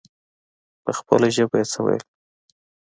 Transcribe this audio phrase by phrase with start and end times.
[0.83, 2.03] په خپله ژبه يې څه ويل.